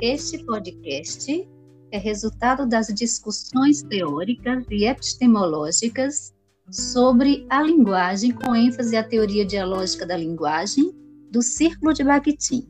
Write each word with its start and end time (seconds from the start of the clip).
Este 0.00 0.38
podcast 0.44 1.48
é 1.90 1.98
resultado 1.98 2.68
das 2.68 2.86
discussões 2.86 3.82
teóricas 3.82 4.64
e 4.70 4.84
epistemológicas 4.84 6.32
sobre 6.70 7.44
a 7.50 7.60
linguagem, 7.60 8.30
com 8.30 8.54
ênfase 8.54 8.96
à 8.96 9.02
teoria 9.02 9.44
dialógica 9.44 10.06
da 10.06 10.16
linguagem, 10.16 10.92
do 11.32 11.42
Círculo 11.42 11.92
de 11.92 12.04
Bakhtin. 12.04 12.68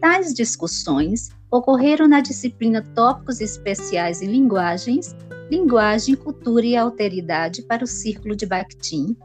Tais 0.00 0.32
discussões 0.32 1.30
ocorreram 1.50 2.06
na 2.06 2.20
disciplina 2.20 2.80
Tópicos 2.94 3.40
Especiais 3.40 4.22
em 4.22 4.28
Linguagens, 4.28 5.16
Linguagem, 5.50 6.14
Cultura 6.14 6.64
e 6.64 6.76
Alteridade 6.76 7.62
para 7.62 7.82
o 7.82 7.88
Círculo 7.88 8.36
de 8.36 8.46
Bakhtin, 8.46 9.16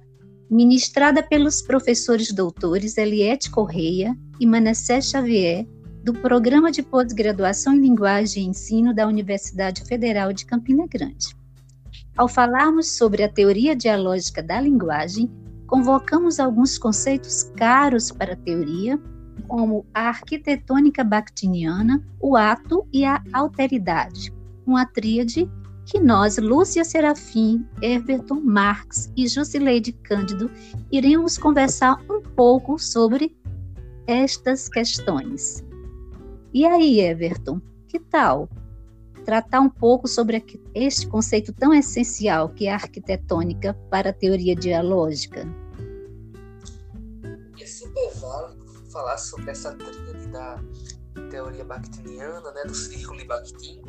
ministrada 0.50 1.22
pelos 1.22 1.62
professores 1.62 2.32
doutores 2.32 2.98
Eliette 2.98 3.52
Correia 3.52 4.18
e 4.40 4.48
Manassé 4.48 5.00
Xavier, 5.00 5.68
do 6.06 6.14
Programa 6.14 6.72
de 6.72 6.84
Pós-Graduação 6.84 7.74
em 7.74 7.80
Linguagem 7.80 8.44
e 8.44 8.48
Ensino 8.50 8.94
da 8.94 9.08
Universidade 9.08 9.84
Federal 9.86 10.32
de 10.32 10.46
Campina 10.46 10.86
Grande. 10.86 11.36
Ao 12.16 12.28
falarmos 12.28 12.96
sobre 12.96 13.24
a 13.24 13.28
teoria 13.28 13.76
dialógica 13.76 14.44
da 14.44 14.62
linguagem, 14.62 15.32
convocamos 15.66 16.40
alguns 16.40 16.78
conceitos 16.78 17.52
caros 17.58 18.12
para 18.12 18.34
a 18.34 18.36
teoria, 18.36 19.02
como 19.48 19.84
a 19.96 20.02
arquitetônica 20.10 21.04
bakhtiniana, 21.04 22.06
o 22.22 22.38
ato 22.38 22.88
e 22.94 23.04
a 23.04 23.20
alteridade, 23.34 24.32
uma 24.64 24.86
tríade 24.86 25.50
que 25.88 26.00
nós, 26.00 26.38
Lúcia 26.38 26.86
Serafim, 26.86 27.66
Everton 27.82 28.42
Marx 28.42 29.12
e 29.18 29.28
Jusileide 29.28 29.92
Cândido, 29.92 30.52
iremos 30.92 31.36
conversar 31.36 32.00
um 32.08 32.22
pouco 32.22 32.78
sobre 32.78 33.36
estas 34.06 34.70
questões. 34.70 35.65
E 36.56 36.66
aí, 36.66 37.02
Everton, 37.02 37.60
que 37.86 38.00
tal 38.00 38.48
tratar 39.26 39.60
um 39.60 39.70
pouco 39.70 40.08
sobre 40.08 40.42
este 40.74 41.06
conceito 41.06 41.52
tão 41.52 41.74
essencial 41.74 42.48
que 42.48 42.68
é 42.68 42.72
a 42.72 42.76
arquitetônica 42.76 43.74
para 43.90 44.12
a 44.12 44.14
teoria 44.14 44.56
dialógica? 44.56 45.42
É 47.60 47.66
super 47.66 48.10
válido 48.22 48.66
falar 48.90 49.18
sobre 49.18 49.52
essa 49.52 49.74
tríade 49.74 50.28
da 50.30 50.64
teoria 51.30 51.66
bakhtiniana, 51.66 52.50
né, 52.54 52.64
do 52.64 52.74
círculo 52.74 53.20
de 53.20 53.26
Bakhtin. 53.26 53.82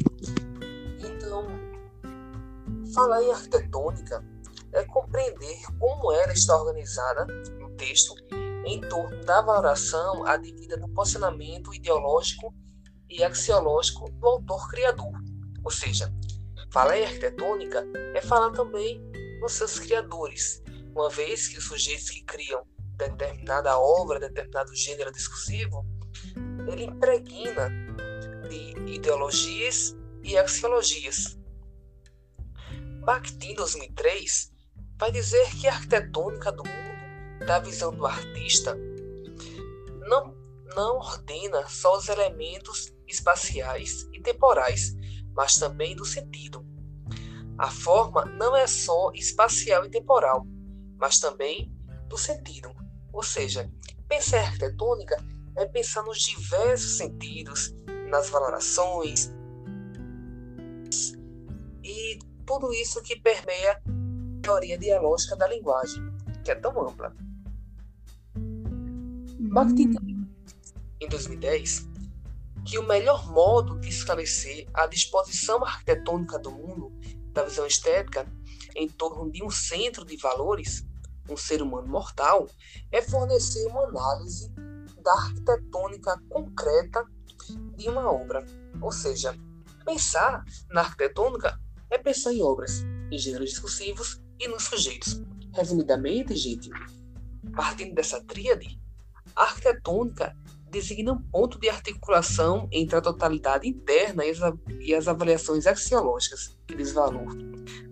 Então, 0.98 1.46
falar 2.92 3.22
em 3.22 3.30
arquitetônica 3.30 4.24
é 4.72 4.82
compreender 4.86 5.62
como 5.78 6.10
ela 6.10 6.32
está 6.32 6.60
organizada 6.60 7.26
no 7.60 7.70
texto 7.76 8.12
em 8.66 8.80
torno 8.80 9.24
da 9.24 9.40
valoração 9.40 10.26
adquirida 10.26 10.76
do 10.76 10.88
posicionamento 10.88 11.72
ideológico 11.72 12.52
e 13.08 13.22
axiológico 13.22 14.10
do 14.10 14.26
autor 14.26 14.68
criador. 14.68 15.12
Ou 15.64 15.70
seja, 15.70 16.12
falar 16.72 16.98
em 16.98 17.04
arquitetônica 17.04 17.84
é 18.12 18.20
falar 18.20 18.50
também 18.50 19.00
nos 19.40 19.52
seus 19.52 19.78
criadores, 19.78 20.62
uma 20.90 21.08
vez 21.08 21.46
que 21.46 21.58
os 21.58 21.64
sujeitos 21.64 22.10
que 22.10 22.24
criam 22.24 22.66
determinada 22.96 23.78
obra, 23.78 24.18
determinado 24.18 24.74
gênero 24.74 25.12
discursivo, 25.12 25.86
ele 26.66 26.84
impregna 26.84 27.70
de 28.48 28.94
ideologias 28.94 29.96
e 30.24 30.36
axiologias. 30.36 31.38
Bakhtin, 33.04 33.54
2003, 33.54 34.52
vai 34.98 35.12
dizer 35.12 35.48
que 35.60 35.68
a 35.68 35.74
arquitetônica 35.74 36.50
do 36.50 36.64
mundo 36.64 36.95
da 37.46 37.58
visão 37.60 37.92
do 37.92 38.04
artista 38.04 38.76
não, 40.08 40.34
não 40.74 40.96
ordena 40.96 41.66
só 41.68 41.96
os 41.96 42.08
elementos 42.08 42.92
espaciais 43.06 44.08
e 44.12 44.20
temporais, 44.20 44.94
mas 45.34 45.56
também 45.56 45.94
do 45.94 46.04
sentido. 46.04 46.66
A 47.58 47.70
forma 47.70 48.24
não 48.24 48.54
é 48.54 48.66
só 48.66 49.10
espacial 49.14 49.86
e 49.86 49.90
temporal, 49.90 50.46
mas 50.98 51.18
também 51.18 51.72
do 52.08 52.18
sentido. 52.18 52.70
Ou 53.12 53.22
seja, 53.22 53.70
pensar 54.08 54.38
em 54.38 54.46
arquitetônica 54.46 55.16
é 55.56 55.64
pensar 55.66 56.02
nos 56.02 56.18
diversos 56.18 56.98
sentidos, 56.98 57.74
nas 58.10 58.28
valorações 58.28 59.32
e 61.82 62.18
tudo 62.44 62.72
isso 62.72 63.00
que 63.02 63.20
permeia 63.20 63.72
a 63.72 64.42
teoria 64.42 64.76
dialógica 64.76 65.36
da 65.36 65.46
linguagem, 65.48 66.02
que 66.44 66.50
é 66.50 66.54
tão 66.54 66.88
ampla. 66.88 67.14
Bakhtin 69.56 69.96
hum. 70.02 70.28
em 71.00 71.08
2010 71.08 71.88
que 72.66 72.78
o 72.78 72.86
melhor 72.86 73.26
modo 73.32 73.80
de 73.80 73.88
esclarecer 73.88 74.68
a 74.74 74.86
disposição 74.86 75.64
arquitetônica 75.64 76.38
do 76.38 76.50
mundo 76.50 76.92
da 77.32 77.42
visão 77.42 77.66
estética 77.66 78.30
em 78.74 78.86
torno 78.86 79.32
de 79.32 79.42
um 79.42 79.48
centro 79.48 80.04
de 80.04 80.18
valores, 80.18 80.84
um 81.30 81.38
ser 81.38 81.62
humano 81.62 81.88
mortal, 81.88 82.46
é 82.92 83.00
fornecer 83.00 83.66
uma 83.68 83.84
análise 83.84 84.52
da 85.02 85.14
arquitetônica 85.14 86.20
concreta 86.28 87.06
de 87.78 87.88
uma 87.88 88.12
obra. 88.12 88.44
Ou 88.82 88.92
seja, 88.92 89.34
pensar 89.86 90.44
na 90.68 90.82
arquitetônica 90.82 91.58
é 91.88 91.96
pensar 91.96 92.34
em 92.34 92.42
obras, 92.42 92.84
em 93.10 93.16
gêneros 93.16 93.48
discursivos 93.48 94.20
e 94.38 94.48
nos 94.48 94.64
sujeitos. 94.64 95.22
Resumidamente, 95.54 96.36
gente, 96.36 96.68
partindo 97.54 97.94
dessa 97.94 98.22
tríade, 98.22 98.78
a 99.36 99.42
arquitetônica 99.42 100.34
designa 100.70 101.12
um 101.12 101.22
ponto 101.22 101.58
de 101.58 101.68
articulação 101.68 102.68
entre 102.72 102.96
a 102.96 103.00
totalidade 103.00 103.68
interna 103.68 104.24
e 104.24 104.30
as, 104.30 104.38
e 104.80 104.94
as 104.94 105.06
avaliações 105.06 105.66
axiológicas, 105.66 106.58
que 106.66 106.74
diz 106.74 106.92
valor 106.92 107.26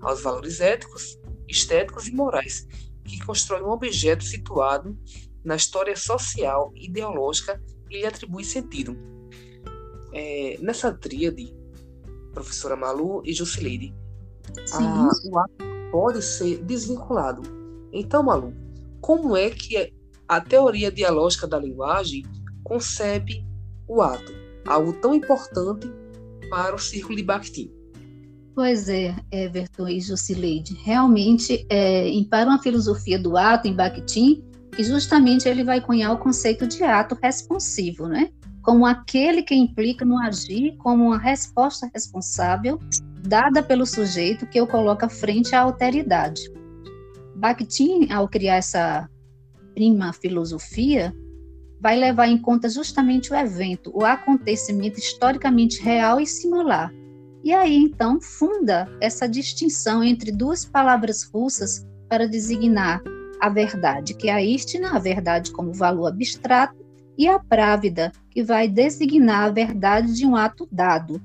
aos 0.01 0.23
valores 0.23 0.61
éticos, 0.61 1.19
estéticos 1.49 2.09
e 2.09 2.15
morais, 2.15 2.67
que 3.05 3.25
constrói 3.25 3.63
um 3.63 3.71
objeto 3.71 4.25
situado 4.25 4.99
na 5.45 5.57
história 5.57 5.95
social 5.95 6.73
e 6.75 6.87
ideológica 6.87 7.63
e 7.91 7.99
lhe 7.99 8.07
atribui 8.07 8.45
sentido. 8.45 8.97
É, 10.13 10.59
nessa 10.61 10.93
tríade, 10.93 11.55
professora 12.33 12.77
Malu 12.77 13.23
e 13.25 13.33
Jusileide, 13.33 13.95
a, 14.73 15.11
o 15.31 15.39
ato 15.39 15.55
pode 15.91 16.23
ser 16.23 16.63
desvinculado. 16.65 17.43
Então, 17.93 18.23
Malu, 18.23 18.55
como 19.01 19.37
é 19.37 19.51
que 19.51 19.93
a 20.37 20.41
teoria 20.41 20.91
dialógica 20.91 21.47
da 21.47 21.59
linguagem 21.59 22.25
concebe 22.63 23.47
o 23.87 24.03
ato, 24.03 24.33
algo 24.67 24.93
tão 24.95 25.15
importante 25.15 25.91
para 26.51 26.75
o 26.75 26.79
círculo 26.79 27.17
de 27.17 27.23
Bakhtin. 27.23 27.71
Pois 28.55 28.89
é, 28.89 29.15
Everton 29.33 29.89
e 29.89 30.01
Jusileide. 30.01 30.75
Realmente, 30.85 31.67
é, 31.69 32.09
Para 32.31 32.49
uma 32.49 32.63
Filosofia 32.63 33.19
do 33.19 33.37
Ato, 33.37 33.67
em 33.67 33.75
Bakhtin, 33.75 34.45
que 34.75 34.85
justamente 34.85 35.49
ele 35.49 35.65
vai 35.65 35.81
cunhar 35.81 36.13
o 36.13 36.19
conceito 36.19 36.67
de 36.67 36.83
ato 36.85 37.17
responsivo, 37.21 38.07
né? 38.07 38.31
como 38.65 38.87
aquele 38.87 39.43
que 39.43 39.55
implica 39.55 40.05
no 40.05 40.19
agir 40.19 40.75
como 40.79 41.09
uma 41.09 41.19
resposta 41.19 41.89
responsável 41.93 42.79
dada 43.21 43.63
pelo 43.63 43.87
sujeito 43.87 44.47
que 44.47 44.61
o 44.61 44.67
coloca 44.67 45.09
frente 45.09 45.55
à 45.55 45.61
alteridade. 45.61 46.43
Bakhtin, 47.37 48.11
ao 48.11 48.27
criar 48.27 48.57
essa 48.57 49.09
prima 49.75 50.13
filosofia, 50.13 51.15
vai 51.81 51.97
levar 51.97 52.29
em 52.29 52.39
conta 52.39 52.69
justamente 52.69 53.33
o 53.33 53.37
evento, 53.37 53.91
o 53.95 54.05
acontecimento 54.05 54.99
historicamente 54.99 55.83
real 55.83 56.21
e 56.21 56.27
singular. 56.27 56.91
E 57.43 57.53
aí, 57.53 57.77
então, 57.77 58.19
funda 58.21 58.89
essa 59.01 59.29
distinção 59.29 60.03
entre 60.03 60.33
duas 60.33 60.65
palavras 60.65 61.25
russas 61.25 61.87
para 62.09 62.27
designar 62.27 63.03
a 63.39 63.51
verdade, 63.51 64.15
que 64.15 64.31
é 64.31 64.33
a 64.33 64.43
istina, 64.43 64.97
a 64.97 64.99
verdade 64.99 65.53
como 65.53 65.75
valor 65.75 66.07
abstrato, 66.07 66.83
e 67.19 67.29
a 67.29 67.39
právida, 67.39 68.11
que 68.31 68.43
vai 68.43 68.67
designar 68.67 69.45
a 69.45 69.51
verdade 69.51 70.15
de 70.15 70.27
um 70.27 70.35
ato 70.35 70.67
dado, 70.73 71.23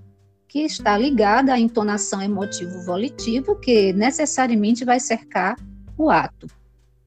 que 0.48 0.60
está 0.60 0.98
ligada 0.98 1.54
à 1.54 1.60
entonação 1.60 2.22
emotivo-volitiva, 2.22 3.56
que 3.56 3.94
necessariamente 3.94 4.84
vai 4.84 5.00
cercar 5.00 5.56
o 5.98 6.10
ato. 6.10 6.48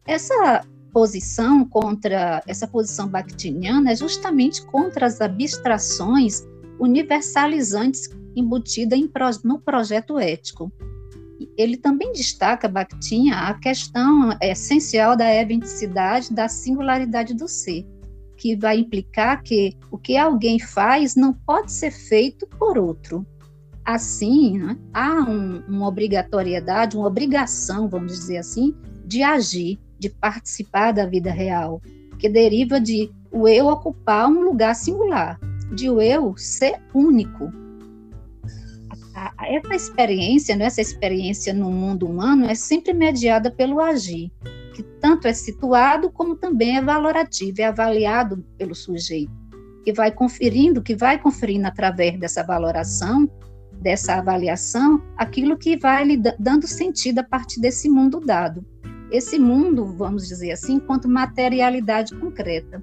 Essa 0.06 0.64
posição 0.92 1.64
contra 1.64 2.42
essa 2.46 2.66
posição 2.68 3.08
bakhtiniana 3.08 3.92
é 3.92 3.96
justamente 3.96 4.64
contra 4.66 5.06
as 5.06 5.20
abstrações 5.20 6.46
universalizantes 6.78 8.08
embutidas 8.36 9.42
no 9.42 9.58
projeto 9.58 10.18
ético. 10.18 10.72
Ele 11.56 11.76
também 11.76 12.12
destaca 12.12 12.68
Bakhtin 12.68 13.30
a 13.30 13.54
questão 13.54 14.30
essencial 14.40 15.16
da 15.16 15.34
eventicidade 15.34 16.32
da 16.32 16.48
singularidade 16.48 17.34
do 17.34 17.48
ser, 17.48 17.86
que 18.36 18.56
vai 18.56 18.78
implicar 18.78 19.42
que 19.42 19.76
o 19.90 19.98
que 19.98 20.16
alguém 20.16 20.58
faz 20.58 21.16
não 21.16 21.32
pode 21.32 21.72
ser 21.72 21.90
feito 21.90 22.46
por 22.58 22.78
outro. 22.78 23.26
Assim, 23.84 24.58
né, 24.58 24.78
há 24.94 25.22
um, 25.28 25.62
uma 25.66 25.88
obrigatoriedade, 25.88 26.96
uma 26.96 27.08
obrigação, 27.08 27.88
vamos 27.88 28.12
dizer 28.12 28.38
assim, 28.38 28.74
de 29.04 29.22
agir 29.24 29.80
de 30.02 30.10
participar 30.10 30.90
da 30.90 31.06
vida 31.06 31.30
real, 31.30 31.80
que 32.18 32.28
deriva 32.28 32.80
de 32.80 33.08
o 33.30 33.46
eu 33.46 33.68
ocupar 33.68 34.28
um 34.28 34.42
lugar 34.42 34.74
singular. 34.74 35.38
de 35.74 35.88
o 35.88 36.02
eu 36.02 36.36
ser 36.36 36.78
único. 36.92 37.50
Essa 39.40 39.74
experiência, 39.74 40.54
né, 40.54 40.66
essa 40.66 40.82
experiência 40.82 41.54
no 41.54 41.70
mundo 41.70 42.04
humano 42.04 42.44
é 42.44 42.54
sempre 42.54 42.92
mediada 42.92 43.50
pelo 43.50 43.80
agir, 43.80 44.30
que 44.74 44.82
tanto 45.00 45.26
é 45.26 45.32
situado 45.32 46.10
como 46.10 46.36
também 46.36 46.76
é 46.76 46.82
valorativo, 46.82 47.62
é 47.62 47.64
avaliado 47.64 48.44
pelo 48.58 48.74
sujeito, 48.74 49.32
que 49.82 49.94
vai 49.94 50.10
conferindo, 50.10 50.82
que 50.82 50.94
vai 50.94 51.18
conferindo 51.18 51.66
através 51.66 52.18
dessa 52.18 52.42
valoração, 52.42 53.30
dessa 53.80 54.16
avaliação, 54.16 55.02
aquilo 55.16 55.56
que 55.56 55.78
vai 55.78 56.04
lhe 56.04 56.18
dando 56.38 56.66
sentido 56.66 57.20
a 57.20 57.24
partir 57.24 57.60
desse 57.60 57.88
mundo 57.88 58.20
dado. 58.20 58.62
Esse 59.12 59.38
mundo, 59.38 59.94
vamos 59.94 60.26
dizer 60.26 60.52
assim, 60.52 60.74
enquanto 60.74 61.08
materialidade 61.08 62.14
concreta 62.16 62.82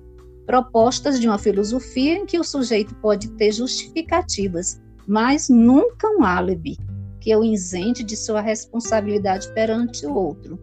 propostas 0.49 1.19
de 1.19 1.27
uma 1.27 1.37
filosofia 1.37 2.17
em 2.17 2.25
que 2.25 2.39
o 2.39 2.43
sujeito 2.43 2.95
pode 2.95 3.29
ter 3.33 3.51
justificativas, 3.51 4.81
mas 5.07 5.47
nunca 5.47 6.09
um 6.09 6.23
álibi 6.23 6.75
que 7.21 7.35
o 7.35 7.43
isente 7.43 8.03
de 8.03 8.17
sua 8.17 8.41
responsabilidade 8.41 9.53
perante 9.53 10.07
o 10.07 10.15
outro. 10.15 10.59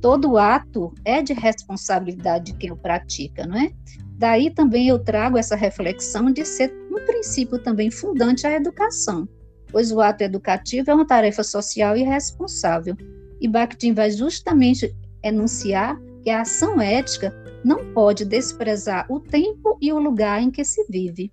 Todo 0.00 0.36
ato 0.36 0.92
é 1.04 1.22
de 1.22 1.32
responsabilidade 1.32 2.46
de 2.46 2.58
quem 2.58 2.72
o 2.72 2.76
pratica, 2.76 3.46
não 3.46 3.56
é? 3.56 3.70
Daí 4.16 4.50
também 4.50 4.88
eu 4.88 4.98
trago 4.98 5.38
essa 5.38 5.54
reflexão 5.54 6.32
de 6.32 6.44
ser 6.44 6.74
um 6.90 7.04
princípio 7.06 7.60
também 7.60 7.92
fundante 7.92 8.48
à 8.48 8.52
educação, 8.52 9.28
pois 9.70 9.92
o 9.92 10.00
ato 10.00 10.24
educativo 10.24 10.90
é 10.90 10.94
uma 10.94 11.06
tarefa 11.06 11.44
social 11.44 11.96
e 11.96 12.02
responsável. 12.02 12.96
E 13.40 13.48
Bakhtin 13.48 13.92
vai 13.92 14.10
justamente 14.10 14.94
enunciar 15.22 16.00
que 16.22 16.30
a 16.30 16.42
ação 16.42 16.80
ética 16.80 17.32
não 17.64 17.92
pode 17.92 18.24
desprezar 18.24 19.06
o 19.10 19.20
tempo 19.20 19.78
e 19.80 19.92
o 19.92 19.98
lugar 19.98 20.42
em 20.42 20.50
que 20.50 20.64
se 20.64 20.84
vive. 20.88 21.32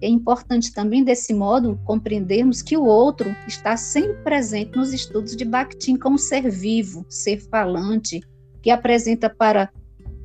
É 0.00 0.08
importante 0.08 0.72
também, 0.72 1.04
desse 1.04 1.32
modo, 1.32 1.78
compreendermos 1.84 2.60
que 2.60 2.76
o 2.76 2.84
outro 2.84 3.34
está 3.46 3.76
sempre 3.76 4.20
presente 4.24 4.76
nos 4.76 4.92
estudos 4.92 5.36
de 5.36 5.44
Bakhtin 5.44 5.96
como 5.96 6.18
ser 6.18 6.50
vivo, 6.50 7.06
ser 7.08 7.38
falante, 7.38 8.20
que 8.60 8.70
apresenta 8.70 9.30
para, 9.30 9.70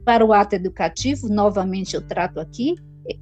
para 0.04 0.26
o 0.26 0.34
ato 0.34 0.56
educativo, 0.56 1.30
novamente 1.30 1.96
eu 1.96 2.02
trato 2.02 2.40
aqui, 2.40 2.74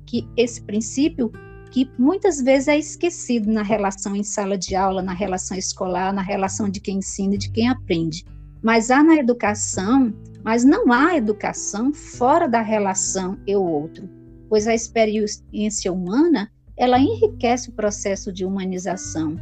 que 0.05 0.27
esse 0.37 0.61
princípio 0.61 1.29
que 1.75 1.91
muitas 1.99 2.41
vezes 2.41 2.69
é 2.69 2.79
esquecido 2.79 3.51
na 3.51 3.61
relação 3.61 4.15
em 4.15 4.23
sala 4.23 4.57
de 4.57 4.77
aula, 4.77 5.01
na 5.01 5.11
relação 5.11 5.57
escolar, 5.57 6.13
na 6.13 6.21
relação 6.21 6.69
de 6.69 6.79
quem 6.79 6.99
ensina 6.99 7.35
e 7.35 7.37
de 7.37 7.51
quem 7.51 7.67
aprende. 7.67 8.23
Mas 8.63 8.89
há 8.89 9.03
na 9.03 9.17
educação 9.17 10.13
mas 10.41 10.63
não 10.63 10.91
há 10.91 11.17
educação 11.17 11.91
fora 11.91 12.47
da 12.47 12.61
relação 12.61 13.35
eu-outro, 13.45 14.07
pois 14.47 14.67
a 14.67 14.75
experiência 14.75 15.91
humana 15.91 16.49
ela 16.77 16.99
enriquece 16.99 17.69
o 17.69 17.73
processo 17.73 18.31
de 18.31 18.45
humanização. 18.45 19.37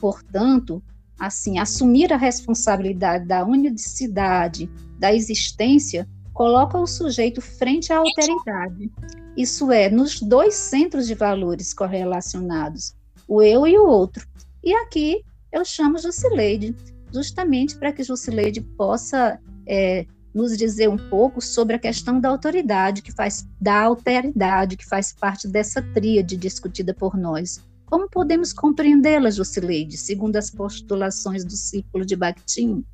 Portanto, 0.00 0.80
assim, 1.18 1.58
assumir 1.58 2.10
a 2.12 2.16
responsabilidade 2.16 3.26
da 3.26 3.44
unicidade 3.44 4.70
da 4.98 5.12
existência 5.12 6.08
coloca 6.32 6.78
o 6.78 6.86
sujeito 6.86 7.42
frente 7.42 7.92
à 7.92 7.98
alteridade. 7.98 8.90
Isso 9.36 9.70
é, 9.70 9.90
nos 9.90 10.20
dois 10.20 10.54
centros 10.54 11.06
de 11.06 11.14
valores 11.14 11.74
correlacionados, 11.74 12.94
o 13.28 13.42
eu 13.42 13.66
e 13.66 13.78
o 13.78 13.86
outro. 13.86 14.26
E 14.64 14.74
aqui 14.74 15.22
eu 15.52 15.64
chamo 15.64 15.98
Jusileide, 15.98 16.74
justamente 17.12 17.76
para 17.76 17.92
que 17.92 18.02
Jusileide 18.02 18.60
possa 18.60 19.38
é, 19.66 20.06
nos 20.34 20.56
dizer 20.56 20.88
um 20.88 20.96
pouco 20.96 21.40
sobre 21.40 21.76
a 21.76 21.78
questão 21.78 22.20
da 22.20 22.28
autoridade, 22.28 23.02
que 23.02 23.12
faz 23.12 23.46
da 23.60 23.82
alteridade, 23.82 24.76
que 24.76 24.86
faz 24.86 25.12
parte 25.12 25.48
dessa 25.48 25.82
tríade 25.82 26.36
discutida 26.36 26.92
por 26.92 27.16
nós. 27.16 27.60
Como 27.86 28.08
podemos 28.10 28.52
compreendê-la, 28.52 29.30
Jusileide, 29.30 29.96
segundo 29.96 30.36
as 30.36 30.50
postulações 30.50 31.44
do 31.44 31.56
círculo 31.56 32.04
de 32.04 32.16
Bakhtin? 32.16 32.84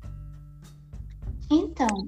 Então, 1.51 2.07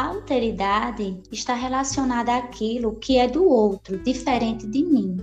a 0.00 0.06
alteridade 0.06 1.20
está 1.30 1.52
relacionada 1.52 2.34
àquilo 2.34 2.94
que 2.94 3.18
é 3.18 3.28
do 3.28 3.46
outro, 3.46 3.98
diferente 3.98 4.66
de 4.66 4.82
mim. 4.82 5.18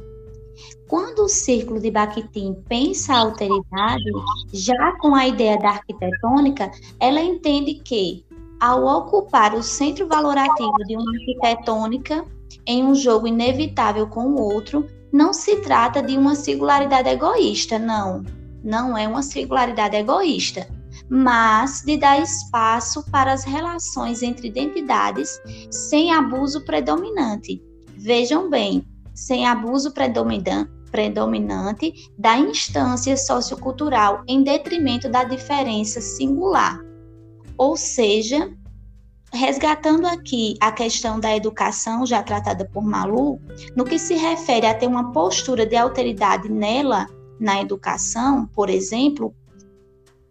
Quando 0.87 1.23
o 1.23 1.27
círculo 1.27 1.79
de 1.79 1.89
Bakhtin 1.89 2.55
pensa 2.69 3.15
a 3.15 3.19
alteridade, 3.21 4.11
já 4.53 4.91
com 4.99 5.15
a 5.15 5.27
ideia 5.27 5.57
da 5.57 5.69
arquitetônica, 5.69 6.69
ela 6.99 7.19
entende 7.19 7.73
que 7.73 8.23
ao 8.59 8.85
ocupar 8.85 9.55
o 9.55 9.63
centro 9.63 10.07
valorativo 10.07 10.77
de 10.85 10.95
uma 10.95 11.11
arquitetônica 11.11 12.23
em 12.67 12.83
um 12.83 12.93
jogo 12.93 13.25
inevitável 13.25 14.05
com 14.05 14.27
o 14.27 14.39
outro, 14.39 14.85
não 15.11 15.33
se 15.33 15.55
trata 15.61 16.03
de 16.03 16.15
uma 16.15 16.35
singularidade 16.35 17.09
egoísta, 17.09 17.79
não. 17.79 18.23
Não 18.63 18.95
é 18.95 19.07
uma 19.07 19.23
singularidade 19.23 19.95
egoísta, 19.95 20.67
mas 21.09 21.81
de 21.85 21.97
dar 21.97 22.21
espaço 22.21 23.03
para 23.11 23.31
as 23.31 23.43
relações 23.43 24.21
entre 24.21 24.47
identidades 24.47 25.39
sem 25.71 26.13
abuso 26.13 26.63
predominante. 26.65 27.61
Vejam 27.95 28.49
bem, 28.49 28.85
sem 29.13 29.47
abuso 29.47 29.93
predominante, 29.93 30.69
da 32.17 32.37
instância 32.37 33.15
sociocultural 33.17 34.23
em 34.27 34.43
detrimento 34.43 35.09
da 35.09 35.23
diferença 35.23 36.01
singular. 36.01 36.79
Ou 37.57 37.75
seja, 37.75 38.51
resgatando 39.33 40.05
aqui 40.05 40.55
a 40.61 40.71
questão 40.71 41.19
da 41.19 41.35
educação 41.35 42.05
já 42.05 42.21
tratada 42.21 42.65
por 42.65 42.83
Malu, 42.83 43.39
no 43.75 43.83
que 43.83 43.97
se 43.97 44.15
refere 44.15 44.67
a 44.67 44.73
ter 44.73 44.87
uma 44.87 45.11
postura 45.11 45.65
de 45.65 45.75
alteridade 45.75 46.49
nela, 46.49 47.07
na 47.39 47.61
educação, 47.61 48.47
por 48.47 48.69
exemplo, 48.69 49.33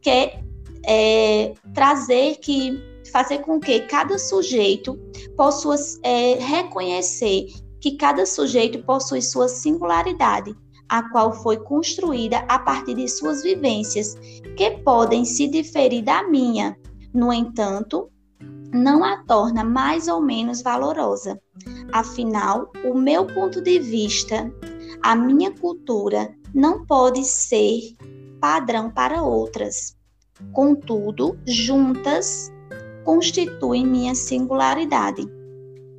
quer 0.01 0.46
é, 0.87 1.55
trazer 1.75 2.37
que 2.37 2.97
fazer 3.13 3.39
com 3.39 3.61
que 3.61 3.81
cada 3.81 4.19
sujeito 4.19 4.99
possa 5.37 5.75
é, 6.03 6.35
reconhecer 6.35 7.47
que 7.81 7.93
cada 7.97 8.27
sujeito 8.27 8.83
possui 8.83 9.23
sua 9.23 9.49
singularidade, 9.49 10.55
a 10.89 11.09
qual 11.11 11.33
foi 11.33 11.57
construída 11.57 12.39
a 12.49 12.59
partir 12.59 12.95
de 12.95 13.09
suas 13.09 13.43
vivências, 13.43 14.15
que 14.57 14.71
podem 14.83 15.25
se 15.25 15.47
diferir 15.47 16.03
da 16.03 16.29
minha, 16.29 16.77
no 17.13 17.33
entanto, 17.33 18.11
não 18.73 19.05
a 19.05 19.25
torna 19.25 19.65
mais 19.65 20.09
ou 20.09 20.21
menos 20.21 20.63
valorosa. 20.63 21.41
Afinal, 21.93 22.71
o 22.85 22.95
meu 22.95 23.27
ponto 23.27 23.61
de 23.61 23.79
vista, 23.79 24.53
a 25.03 25.15
minha 25.15 25.51
cultura, 25.53 26.35
não 26.55 26.85
pode 26.85 27.25
ser 27.25 27.95
padrão 28.41 28.91
para 28.91 29.23
outras. 29.23 29.96
Contudo, 30.53 31.39
juntas 31.47 32.53
constituem 33.05 33.87
minha 33.87 34.15
singularidade. 34.15 35.23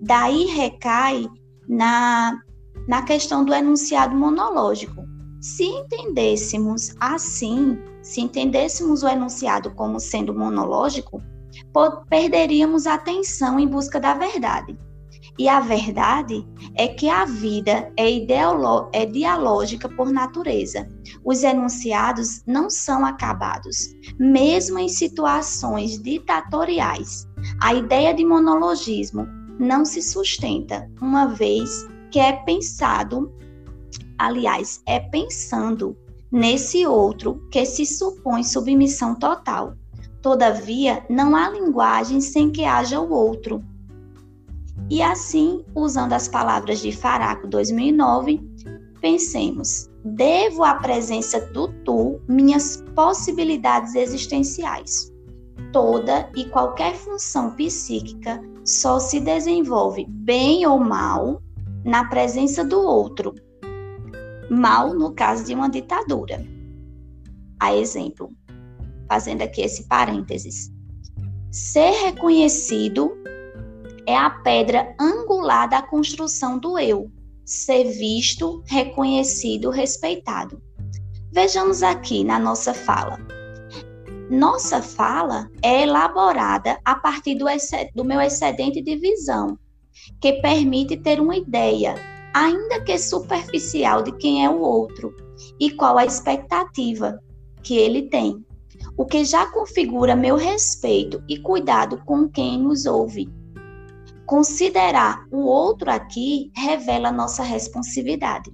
Daí 0.01 0.45
recai 0.45 1.27
na, 1.67 2.39
na 2.87 3.01
questão 3.01 3.43
do 3.43 3.53
enunciado 3.53 4.15
monológico. 4.15 5.03
Se 5.41 5.63
entendêssemos 5.63 6.95
assim 6.99 7.77
se 8.07 8.21
entendêssemos 8.21 9.03
o 9.03 9.07
enunciado 9.07 9.69
como 9.71 9.99
sendo 9.99 10.33
monológico, 10.33 11.21
perderíamos 12.09 12.87
a 12.87 12.93
atenção 12.93 13.59
em 13.59 13.67
busca 13.67 13.99
da 13.99 14.13
verdade. 14.13 14.77
E 15.39 15.47
a 15.47 15.59
verdade 15.59 16.47
é 16.75 16.87
que 16.87 17.07
a 17.09 17.23
vida 17.25 17.91
é, 17.95 18.07
é 18.93 19.05
dialógica 19.05 19.87
por 19.87 20.11
natureza. 20.11 20.89
Os 21.23 21.43
enunciados 21.43 22.41
não 22.47 22.69
são 22.69 23.05
acabados, 23.05 23.93
mesmo 24.19 24.79
em 24.79 24.89
situações 24.89 26.01
ditatoriais. 26.01 27.27
A 27.61 27.73
ideia 27.73 28.13
de 28.13 28.25
monologismo 28.25 29.27
não 29.59 29.85
se 29.85 30.01
sustenta, 30.01 30.89
uma 30.99 31.27
vez 31.27 31.87
que 32.11 32.19
é 32.19 32.33
pensado, 32.33 33.31
aliás, 34.17 34.81
é 34.87 34.99
pensando 34.99 35.95
nesse 36.31 36.85
outro 36.85 37.47
que 37.51 37.65
se 37.65 37.85
supõe 37.85 38.43
submissão 38.43 39.13
total. 39.13 39.75
Todavia, 40.21 41.05
não 41.09 41.35
há 41.35 41.49
linguagem 41.49 42.19
sem 42.21 42.51
que 42.51 42.65
haja 42.65 42.99
o 42.99 43.11
outro. 43.11 43.63
E 44.89 45.01
assim, 45.01 45.63
usando 45.75 46.13
as 46.13 46.27
palavras 46.27 46.79
de 46.79 46.91
Faraco 46.91 47.47
2009, 47.47 48.39
pensemos: 49.01 49.89
devo 50.03 50.63
à 50.63 50.75
presença 50.75 51.41
do 51.51 51.67
tu 51.83 52.21
minhas 52.27 52.83
possibilidades 52.95 53.95
existenciais. 53.95 55.11
Toda 55.73 56.29
e 56.35 56.45
qualquer 56.45 56.95
função 56.95 57.51
psíquica 57.51 58.41
só 58.63 58.99
se 58.99 59.19
desenvolve 59.19 60.05
bem 60.07 60.65
ou 60.65 60.79
mal 60.79 61.41
na 61.83 62.05
presença 62.05 62.63
do 62.63 62.79
outro, 62.81 63.33
mal 64.49 64.93
no 64.93 65.13
caso 65.13 65.45
de 65.45 65.53
uma 65.53 65.69
ditadura. 65.69 66.45
A 67.59 67.75
exemplo, 67.75 68.31
fazendo 69.09 69.41
aqui 69.41 69.61
esse 69.61 69.87
parênteses. 69.87 70.71
Ser 71.51 71.91
reconhecido 72.05 73.16
é 74.07 74.15
a 74.15 74.29
pedra 74.29 74.95
angular 74.97 75.67
da 75.67 75.81
construção 75.81 76.57
do 76.57 76.79
eu. 76.79 77.11
ser 77.45 77.85
visto, 77.85 78.61
reconhecido, 78.65 79.69
respeitado. 79.69 80.61
Vejamos 81.31 81.81
aqui 81.81 82.23
na 82.23 82.39
nossa 82.39 82.73
fala. 82.73 83.19
Nossa 84.29 84.81
fala 84.81 85.49
é 85.61 85.83
elaborada 85.83 86.77
a 86.83 86.95
partir 86.95 87.35
do, 87.35 87.45
do 87.95 88.03
meu 88.03 88.19
excedente 88.19 88.81
de 88.81 88.97
visão, 88.97 89.57
que 90.19 90.33
permite 90.41 90.97
ter 90.97 91.21
uma 91.21 91.37
ideia, 91.37 91.95
ainda 92.33 92.81
que 92.81 92.97
superficial, 92.97 94.03
de 94.03 94.11
quem 94.17 94.43
é 94.43 94.49
o 94.49 94.59
outro 94.59 95.15
e 95.59 95.71
qual 95.71 95.97
a 95.97 96.05
expectativa 96.05 97.17
que 97.63 97.77
ele 97.77 98.09
tem, 98.09 98.45
o 98.97 99.05
que 99.05 99.23
já 99.23 99.45
configura 99.51 100.15
meu 100.15 100.35
respeito 100.35 101.23
e 101.29 101.37
cuidado 101.39 102.03
com 102.05 102.27
quem 102.27 102.59
nos 102.59 102.85
ouve. 102.85 103.29
Considerar 104.27 105.25
o 105.31 105.37
outro 105.37 105.89
aqui 105.89 106.51
revela 106.53 107.13
nossa 107.13 107.41
responsividade. 107.43 108.53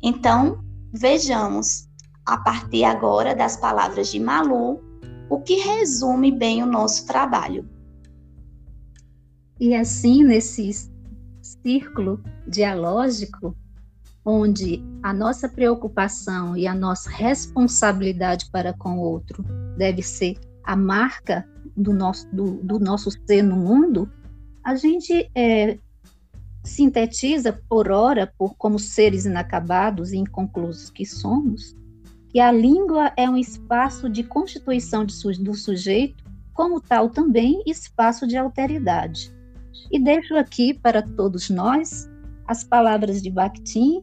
Então, 0.00 0.64
vejamos, 0.92 1.88
a 2.24 2.38
partir 2.38 2.84
agora 2.84 3.34
das 3.34 3.56
palavras 3.56 4.08
de 4.12 4.20
Malu, 4.20 4.80
o 5.28 5.40
que 5.40 5.56
resume 5.56 6.30
bem 6.30 6.62
o 6.62 6.66
nosso 6.66 7.06
trabalho. 7.06 7.68
E 9.58 9.74
assim, 9.74 10.22
nesse 10.22 10.70
círculo 11.42 12.22
dialógico, 12.46 13.56
onde 14.24 14.80
a 15.02 15.12
nossa 15.12 15.48
preocupação 15.48 16.56
e 16.56 16.68
a 16.68 16.74
nossa 16.74 17.10
responsabilidade 17.10 18.48
para 18.52 18.72
com 18.72 18.98
o 18.98 19.00
outro 19.00 19.44
deve 19.76 20.02
ser 20.02 20.38
a 20.62 20.76
marca 20.76 21.44
do 21.76 21.92
nosso, 21.92 22.28
do, 22.32 22.62
do 22.62 22.78
nosso 22.78 23.10
ser 23.26 23.42
no 23.42 23.56
mundo, 23.56 24.08
a 24.64 24.74
gente 24.74 25.30
é, 25.34 25.78
sintetiza 26.64 27.52
por 27.68 27.90
hora, 27.90 28.32
por 28.38 28.56
como 28.56 28.78
seres 28.78 29.26
inacabados 29.26 30.12
e 30.12 30.16
inconclusos 30.16 30.88
que 30.88 31.04
somos, 31.04 31.76
que 32.30 32.40
a 32.40 32.50
língua 32.50 33.12
é 33.16 33.28
um 33.28 33.36
espaço 33.36 34.08
de 34.08 34.24
constituição 34.24 35.04
de, 35.04 35.14
do 35.42 35.54
sujeito, 35.54 36.24
como 36.54 36.80
tal 36.80 37.10
também 37.10 37.62
espaço 37.66 38.26
de 38.26 38.36
alteridade. 38.36 39.32
E 39.92 39.98
deixo 40.00 40.34
aqui 40.36 40.72
para 40.72 41.02
todos 41.02 41.50
nós 41.50 42.08
as 42.46 42.64
palavras 42.64 43.22
de 43.22 43.30
Bakhtin 43.30 44.02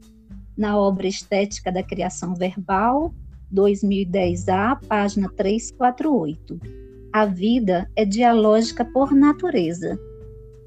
na 0.55 0.77
obra 0.77 1.07
Estética 1.07 1.71
da 1.71 1.81
Criação 1.81 2.35
Verbal, 2.35 3.13
2010A, 3.53 4.79
página 4.87 5.29
348. 5.29 6.59
A 7.11 7.25
vida 7.25 7.89
é 7.95 8.05
dialógica 8.05 8.85
por 8.85 9.11
natureza. 9.11 9.99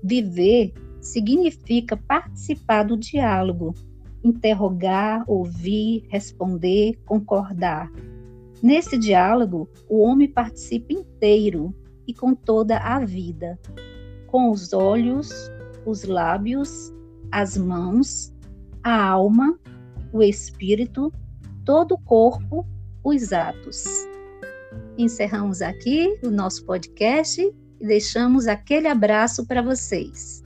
Viver 0.06 0.74
significa 1.00 1.96
participar 1.96 2.82
do 2.82 2.94
diálogo, 2.94 3.74
interrogar, 4.22 5.24
ouvir, 5.26 6.04
responder, 6.10 6.98
concordar. 7.06 7.90
Nesse 8.62 8.98
diálogo, 8.98 9.66
o 9.88 10.00
homem 10.02 10.30
participa 10.30 10.92
inteiro 10.92 11.74
e 12.06 12.12
com 12.12 12.34
toda 12.34 12.76
a 12.76 13.02
vida, 13.02 13.58
com 14.26 14.50
os 14.50 14.74
olhos, 14.74 15.30
os 15.86 16.04
lábios, 16.04 16.92
as 17.32 17.56
mãos, 17.56 18.30
a 18.82 19.08
alma, 19.08 19.58
o 20.12 20.22
espírito, 20.22 21.10
todo 21.64 21.92
o 21.92 21.98
corpo, 21.98 22.66
os 23.02 23.32
atos. 23.32 23.86
Encerramos 24.98 25.62
aqui 25.62 26.18
o 26.22 26.30
nosso 26.30 26.66
podcast 26.66 27.42
e 27.80 27.86
deixamos 27.86 28.46
aquele 28.46 28.86
abraço 28.86 29.46
para 29.46 29.62
vocês. 29.62 30.43